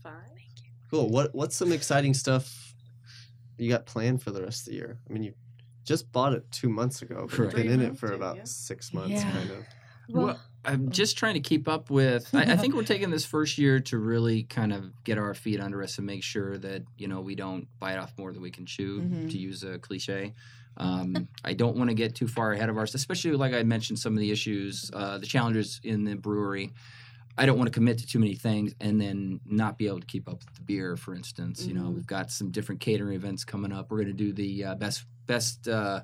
[0.02, 0.12] Fine.
[0.34, 0.70] Thank you.
[0.90, 1.08] Cool.
[1.08, 2.74] What What's some exciting stuff
[3.58, 4.98] you got planned for the rest of the year?
[5.08, 5.34] I mean, you
[5.84, 8.44] just bought it two months ago, but you've been in it for about yeah.
[8.44, 9.30] six months, Yeah.
[9.30, 9.66] kind of.
[10.08, 12.34] well, Well, I'm just trying to keep up with.
[12.34, 15.60] I, I think we're taking this first year to really kind of get our feet
[15.60, 18.50] under us and make sure that you know we don't bite off more than we
[18.50, 19.30] can chew, Mhm.
[19.30, 20.32] to use a cliche.
[20.76, 23.98] Um, I don't want to get too far ahead of ours, especially like I mentioned
[23.98, 26.72] some of the issues, uh, the challenges in the brewery.
[27.36, 30.06] I don't want to commit to too many things and then not be able to
[30.06, 30.96] keep up with the beer.
[30.96, 31.94] For instance, you know Mhm.
[31.94, 33.90] we've got some different catering events coming up.
[33.90, 35.66] We're going to do the uh, best best.
[35.68, 36.02] Uh,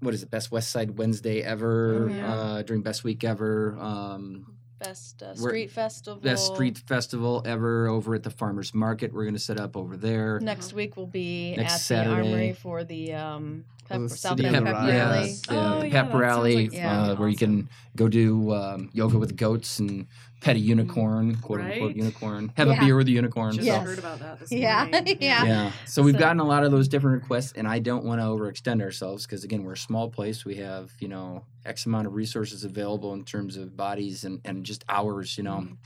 [0.00, 0.30] what is it?
[0.30, 2.32] Best West Side Wednesday ever Oh, yeah.
[2.34, 3.74] uh, during Best Week ever.
[3.78, 6.20] Um, Best uh, street festival.
[6.20, 9.14] best street festival ever over at the farmers market.
[9.14, 10.40] We're going to set up over there.
[10.40, 12.22] Next week will be Next at Saturday.
[12.22, 15.28] the armory for the um, pep- the South City Bend of Pep Rally.
[15.28, 17.02] Yes, Oh, yeah, the yeah, pep that rally like Yeah.
[17.02, 20.06] uh, where you can go do um, yoga with goats and
[20.40, 22.52] pet a unicorn, quote unquote unicorn.
[22.56, 22.74] Have Yeah.
[22.76, 23.54] a beer with a unicorn.
[23.54, 23.82] Just Yes.
[23.86, 24.86] heard about that this Yeah,
[25.20, 25.44] yeah.
[25.44, 25.72] Yeah.
[25.86, 28.24] So we've So- gotten a lot of those different requests, and I don't want to
[28.26, 30.44] overextend ourselves because again, we're a small place.
[30.44, 34.64] We have you know X amount of resources available in terms of bodies and and
[34.66, 35.38] just hours.
[35.38, 35.76] You know, Mhm.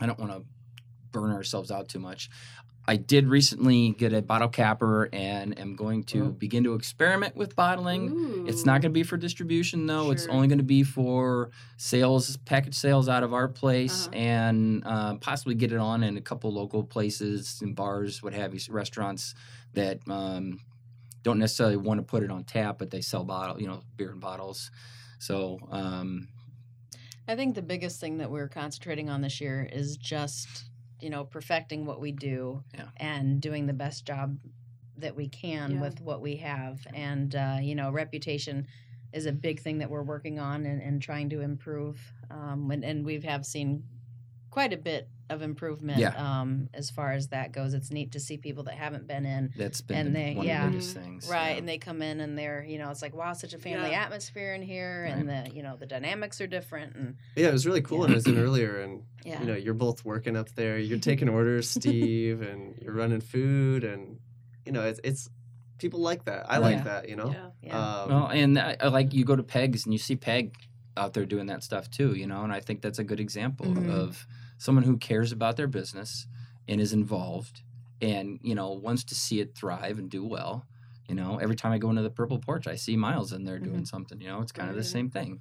[0.00, 0.42] I don't want to
[1.10, 2.28] burn ourselves out too much.
[2.86, 6.30] I did recently get a bottle capper and am going to Oh.
[6.32, 8.46] begin to experiment with bottling.
[8.46, 10.10] It's not going to be for distribution though.
[10.10, 14.16] It's only going to be for sales, package sales out of our place, Uh-huh.
[14.16, 18.52] and uh, possibly get it on in a couple local places and bars, what have
[18.52, 19.34] you, restaurants
[19.72, 20.60] that um,
[21.22, 24.12] don't necessarily want to put it on tap, but they sell bottle, you know, beer
[24.12, 24.70] in bottles.
[25.18, 26.28] So um,
[27.26, 30.64] I think the biggest thing that we're concentrating on this year is just,
[31.04, 32.88] you know, perfecting what we do Yeah.
[32.96, 34.38] and doing the best job
[34.96, 35.80] that we can Yeah.
[35.82, 36.86] with what we have.
[36.94, 38.66] And, uh, you know, reputation
[39.12, 42.00] is a big thing that we're working on and, and trying to improve.
[42.30, 43.84] Um, and, and we have seen
[44.50, 46.10] quite a bit of improvement Yeah.
[46.40, 47.72] um, as far as that goes.
[47.72, 50.46] It's neat to see people that haven't been in that's been And the- they- one
[50.46, 50.66] yeah.
[50.66, 51.28] of the biggest things.
[51.30, 51.56] Right, yeah.
[51.58, 54.02] and they come in and they're, you know, it's like wow, such a family Yeah.
[54.04, 57.66] atmosphere in here, and the, you know, the dynamics are different, and Yeah, it was
[57.66, 58.04] really cool.
[58.04, 60.78] And I was in earlier, and yeah, you know, you're both working up there.
[60.78, 64.18] You're taking orders, Steve, and you're running food, and
[64.66, 65.30] you know, it's it's
[65.78, 66.44] people like that.
[66.50, 66.84] I like Yeah.
[66.84, 67.08] that.
[67.08, 67.30] You know.
[67.30, 67.48] Yeah.
[67.62, 67.78] yeah.
[68.02, 70.54] Um, Well, and I, I like you go to Pegs and you see Peg
[70.96, 73.66] out there doing that stuff too, you know, and I think that's a good example
[73.66, 73.90] Mhm.
[73.90, 74.26] of
[74.58, 76.26] someone who cares about their business
[76.68, 77.62] and is involved
[78.00, 80.66] and, you know, wants to see it thrive and do well.
[81.08, 83.58] You know, every time I go into the purple porch, I see Miles in there
[83.58, 83.84] doing mm-hmm.
[83.84, 85.40] something, you know, it's kind of the same thing.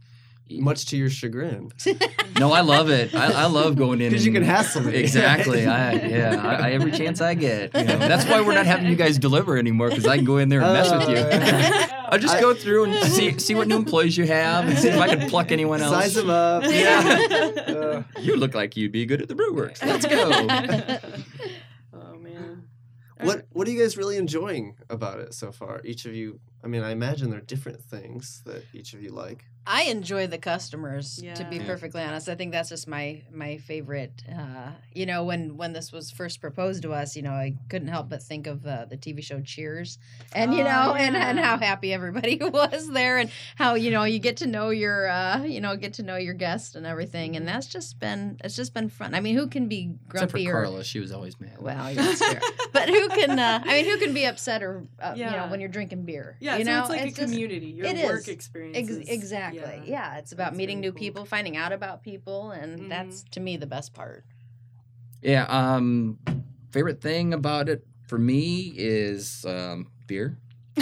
[0.49, 1.71] much to your chagrin,
[2.39, 3.15] No, I love it.
[3.15, 4.95] I, I love going in because you can and- hassle me.
[4.95, 5.65] Exactly.
[5.65, 6.41] I, yeah.
[6.43, 7.73] I, I, every chance I get.
[7.73, 7.97] You know.
[7.97, 10.61] That's why we're not having you guys deliver anymore because I can go in there
[10.61, 11.11] and mess with oh.
[11.11, 11.99] you.
[12.09, 14.89] I'll just I- go through and see see what new employees you have and see
[14.89, 15.93] if I can pluck anyone else.
[15.93, 16.63] Size them up.
[16.63, 17.53] Yeah.
[17.67, 19.83] Uh, You look like you'd be good at the brew works.
[19.83, 20.29] Let's go.
[21.93, 22.67] oh man.
[23.21, 25.81] what What are you guys really enjoying about it so far?
[25.83, 26.39] Each of you.
[26.63, 29.45] I mean, I imagine there are different things that each of you like.
[29.65, 31.15] I enjoy the customers.
[31.15, 31.61] To be Yeah.
[31.61, 31.67] Yeah.
[31.67, 34.23] perfectly honest, I think that's just my my favorite.
[34.29, 37.87] Uh, you know, when when this was first proposed to us, you know, I couldn't
[37.87, 39.97] help but think of uh, the TV show Cheers,
[40.33, 44.03] and you Oh, know, and and how happy everybody was there, and how you know
[44.03, 47.35] you get to know your uh, you know get to know your guest and everything,
[47.35, 49.13] and that's just been it's just been fun.
[49.15, 51.57] I mean, who can be Except for grumpy or Carla, she was always mad.
[51.59, 52.21] well, yeah, that's
[52.73, 53.39] but who can?
[53.39, 56.35] Uh, I mean, who can be upset or uh, you know when you're drinking beer?
[56.39, 57.67] Yeah, you so know, it's like a just- community.
[57.67, 58.27] Your it work is.
[58.27, 58.77] experience.
[58.77, 59.09] Ex- is-
[59.53, 59.91] exactly.
[59.91, 60.17] Yeah.
[60.17, 60.99] it's about That's meeting new cool.
[60.99, 62.89] people, finding out about people, and Mhm.
[62.89, 64.25] that's to me the best part.
[65.21, 65.45] Yeah.
[65.45, 66.19] Um,
[66.71, 70.37] favorite thing about it for me is um, beer.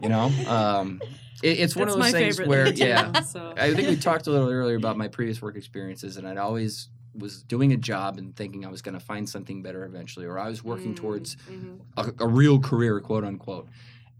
[0.00, 1.00] You know, um,
[1.42, 3.54] it, it's one That's of those things where, thing, too, yeah, so.
[3.56, 6.88] I think we talked a little earlier about my previous work experiences, and I'd always
[7.14, 10.38] was doing a job and thinking I was going to find something better eventually, or
[10.38, 11.80] I was working Mm, towards mhm.
[11.96, 13.68] a, a real career, quote unquote.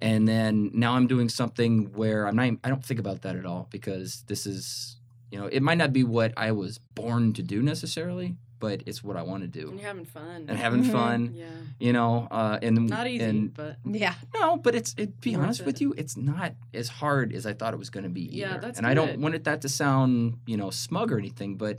[0.01, 2.51] And then now I'm doing something where I'm not.
[2.65, 4.97] I don't think about that at all because this is,
[5.31, 9.03] you know, it might not be what I was born to do necessarily, but it's
[9.05, 10.45] what I want to do And you're having fun.
[10.49, 10.93] and having Mhm.
[10.93, 11.35] fun.
[11.37, 11.47] yeah.
[11.79, 14.15] You know, uh, and Not easy, And but Yeah.
[14.35, 15.21] no, but it's it.
[15.21, 18.05] Be Worth honest with you, it's not as hard as I thought it was going
[18.05, 18.23] to be.
[18.27, 18.37] Either.
[18.37, 18.61] Yeah, either.
[18.61, 19.21] that's and I don't good.
[19.21, 21.79] want it that to sound you know smug or anything, but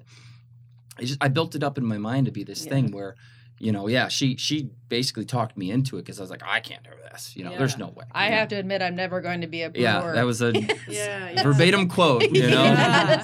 [0.98, 2.72] I just I built it up in my mind to be this Yeah.
[2.72, 3.16] thing where,
[3.60, 6.60] you know, yeah, she she basically talked me into it because I was like, I
[6.60, 7.36] can't do this.
[7.38, 8.04] You know, there's no way.
[8.12, 8.38] I you know?
[8.38, 9.82] have to admit, I'm never going to be a brewer.
[9.84, 10.52] Yeah, that was a
[10.90, 11.44] yeah, yeah.
[11.44, 12.24] verbatim quote.
[12.32, 12.64] You know.
[12.76, 13.24] Yeah.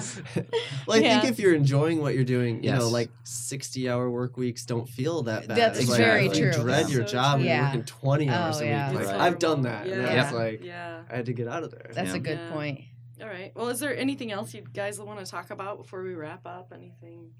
[0.86, 1.20] Well, I Yeah.
[1.20, 4.88] think if you're enjoying what you're doing, you know, like 60 hour work weeks don't
[4.88, 5.56] feel that bad.
[5.56, 6.62] That's It's very like, You true.
[6.62, 6.94] dread Yeah.
[6.96, 8.74] your So job and you're working 20 hours Oh, a week.
[8.74, 9.20] It's Like, Right.
[9.20, 9.86] I've done that.
[9.86, 9.94] Yeah.
[9.94, 11.02] And I was like, yeah.
[11.10, 11.90] I had to get out of there.
[11.92, 12.16] That's Yeah.
[12.16, 12.52] a good Yeah.
[12.52, 12.80] point.
[13.20, 13.52] All right.
[13.54, 16.72] Well, is there anything else you guys want to talk about before we wrap up?
[16.74, 17.30] Anything?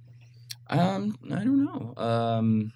[0.68, 1.94] Um, I don't know.
[1.96, 2.72] Um,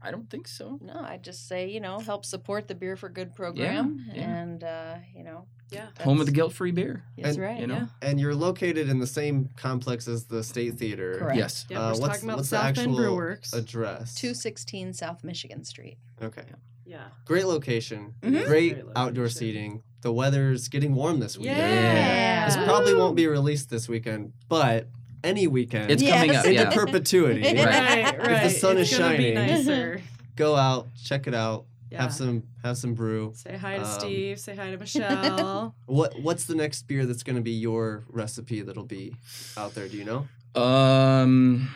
[0.00, 0.78] I don't think so.
[0.82, 4.22] No, I just say you know help support the Beer for Good program, yeah.
[4.40, 5.88] and uh, you know Yeah.
[6.00, 7.02] home of the guilt-free beer.
[7.16, 7.60] That's And- right.
[7.60, 7.74] You know.
[7.74, 8.08] Yeah.
[8.08, 11.16] And you're located in the same complex as the State Theater.
[11.18, 11.36] Correct.
[11.36, 11.66] Yes.
[11.68, 13.52] Yeah, Uh, we're what's talking about what's South the actual Brew Werks.
[13.52, 14.14] address?
[14.14, 15.98] 216 South Michigan Street.
[16.22, 16.44] Okay.
[16.86, 17.08] Yeah.
[17.26, 18.14] Great location.
[18.22, 18.46] Mhm.
[18.46, 19.82] Great Great outdoor seating.
[20.00, 21.58] The weather's getting warm this weekend.
[21.58, 22.46] Yeah.
[22.46, 24.88] This probably won't be released this weekend, but
[25.24, 26.14] any weekend It's Yes.
[26.20, 26.44] coming up.
[26.46, 26.70] into Yeah.
[26.70, 27.42] perpetuity.
[27.56, 27.56] Right.
[28.04, 28.50] Right, right.
[28.50, 29.34] sun it's is shining.
[29.34, 30.00] Be nicer.
[30.36, 32.02] Go out, check it out, Yeah.
[32.02, 33.32] have some have some brew.
[33.34, 34.38] Say hi to Um, Steve.
[34.38, 35.74] Say hi to Michele.
[35.86, 39.14] What what's the next beer that's going to be your recipe that'll be
[39.56, 39.88] out there?
[39.88, 40.28] Do you know?
[40.60, 41.68] Um,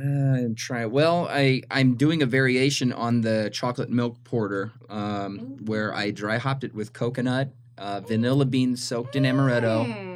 [0.00, 0.90] uh, I'm trying.
[0.90, 6.38] Well, I I'm doing a variation on the chocolate milk porter, um, where I dry
[6.38, 10.07] hopped it with coconut, uh, vanilla beans soaked in amaretto, Mm.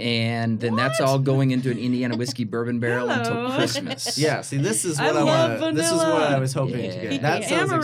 [0.00, 4.16] And then that's all going into an Indiana whiskey bourbon barrel until Christmas.
[4.28, 4.42] Yeah.
[4.42, 5.76] See, this is what I, love want.
[5.76, 6.22] This is what.
[6.22, 7.22] I was hoping to get.
[7.22, 7.78] That sounds Amaretto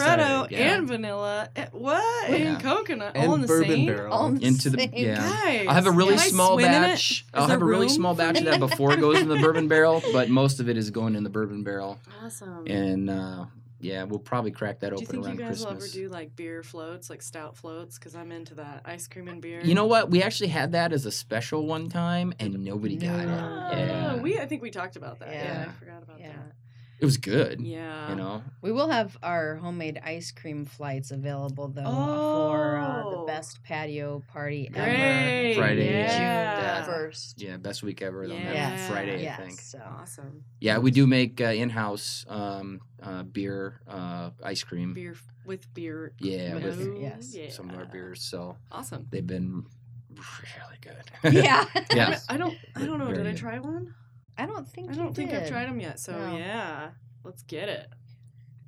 [0.45, 0.59] exciting.
[0.59, 0.77] Yeah.
[0.77, 1.49] and vanilla.
[1.57, 2.31] Eh, What?
[2.31, 2.37] Yeah.
[2.37, 3.13] And coconut.
[3.17, 3.87] And all in the bourbon same?
[3.87, 4.13] barrel.
[4.13, 5.17] All in the Into the same- yeah.
[5.17, 6.87] Guys, I'll have a really small swim in it?
[6.87, 7.25] batch.
[7.35, 9.69] I'll have a really room small batch of that before it goes in the bourbon
[9.75, 11.99] barrel, but most of it is going in the bourbon barrel.
[12.23, 12.65] Awesome.
[12.67, 13.47] And uh,
[13.85, 16.09] yeah, we'll probably crack that do you open think you around guys will ever do
[16.09, 17.99] like beer floats, like stout floats?
[17.99, 18.81] Because I'm into that.
[18.87, 19.61] Ice cream and beer.
[19.63, 20.11] You know what?
[20.11, 23.27] We actually had that as a special one time, and nobody got it.
[23.27, 23.69] No.
[23.73, 25.33] Oh, Yeah, we I think we talked about that.
[25.33, 25.67] Yeah, Yeah.
[25.69, 26.33] I forgot about Yeah.
[26.33, 26.53] that.
[27.01, 27.61] it was good.
[27.61, 28.09] Yeah.
[28.09, 33.17] You know, We will have our homemade ice cream flights available though for uh, the
[33.19, 33.27] Oh.
[33.27, 34.85] best patio party ever.
[34.87, 35.55] Great.
[35.57, 36.77] Friday, Yeah.
[36.85, 37.43] June first.
[37.43, 38.53] yeah, best week ever on Yeah.
[38.55, 39.39] that Friday, I Yes.
[39.39, 39.61] think.
[39.61, 40.45] So Awesome.
[40.61, 44.95] Yeah, we do make uh, in-house um, uh, beer, uh, ice cream.
[44.95, 46.13] Beer with beer.
[46.19, 47.35] Yeah, with- yes.
[47.35, 47.51] yeah.
[47.51, 48.23] some of our beers.
[48.23, 49.07] So Awesome.
[49.11, 49.65] they've been
[50.11, 51.35] really good.
[51.45, 51.65] yeah.
[51.95, 52.19] yeah.
[52.29, 52.57] I don't.
[52.77, 53.07] I don't know.
[53.07, 53.95] Very Did I try one?
[54.37, 56.01] I don't think I don't think I've tried them yet.
[56.01, 56.37] So No.
[56.37, 56.91] yeah,
[57.25, 57.89] let's get it.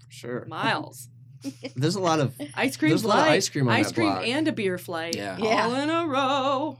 [0.08, 0.44] Sure.
[0.46, 1.08] Miles.
[1.76, 3.94] There's a lot of Ice cream There's a lot of ice cream on ice that
[3.94, 4.26] cream block.
[4.26, 5.14] and a beer flight.
[5.16, 5.36] Yeah.
[5.38, 5.64] Yeah.
[5.66, 6.78] All in a row.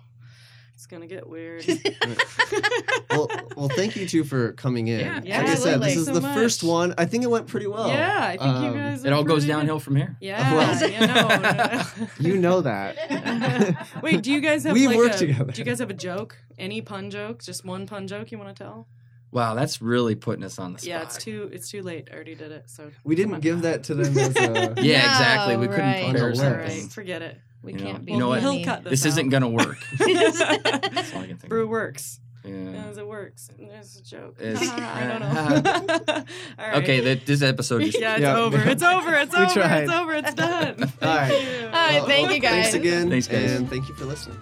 [0.76, 1.64] It's gonna get weird.
[3.10, 5.00] well, well, thank you two for coming in.
[5.00, 6.34] Yeah, like yeah, I said, this is So the much.
[6.36, 6.94] first one.
[6.98, 7.88] I think it went pretty well.
[7.88, 9.02] yeah, I think you Um, guys.
[9.04, 9.52] It all goes pretty good.
[9.60, 10.16] downhill from here.
[10.20, 10.52] Yeah.
[10.54, 12.08] Well- yeah no, no, no.
[12.20, 13.86] You know that.
[14.02, 15.52] Wait, do you guys have We like work a, together.
[15.52, 16.36] Do you guys have a joke?
[16.58, 17.42] Any pun joke?
[17.42, 18.86] Just one pun joke you want to tell?
[19.32, 20.88] Wow, that's really putting us on the spot.
[20.88, 22.08] Yeah, it's too it's too late.
[22.10, 22.64] I already did it.
[22.68, 24.74] So We didn't give that to them as a.
[24.82, 25.56] Yeah, exactly.
[25.56, 26.04] We couldn't right.
[26.04, 26.40] compare On the All list.
[26.42, 26.82] something.
[26.84, 27.40] right, forget it.
[27.66, 28.12] We You know- can't be.
[28.12, 28.40] you know what?
[28.40, 29.08] He'll cut This out.
[29.08, 29.76] isn't gonna work.
[29.98, 31.48] That's all I can think.
[31.48, 31.68] Brew of.
[31.68, 32.20] works.
[32.44, 32.84] Yeah.
[32.88, 33.50] As it works.
[33.58, 34.36] It's a joke.
[34.40, 36.14] It's- I don't know.
[36.60, 36.82] All right.
[36.82, 38.36] Okay, that this episode just Yeah, it's Yeah.
[38.36, 38.58] over.
[38.58, 39.14] It's over.
[39.16, 39.52] It's We over.
[39.52, 39.82] tried.
[39.82, 40.14] It's over.
[40.14, 40.74] It's done.
[40.76, 41.30] Thank All right.
[41.60, 41.66] you.
[41.66, 42.52] All right, thank you guys.
[42.70, 43.10] Thanks again.
[43.10, 43.50] Thanks, guys.
[43.50, 44.38] And thank you for listening.